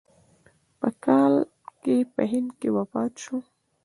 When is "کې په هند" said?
1.81-2.49